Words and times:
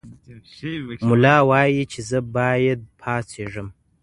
ملا 1.07 1.35
وایي 1.49 1.83
چې 1.91 1.99
زه 2.09 2.19
باید 2.35 2.79
پاڅېږم. 2.99 3.67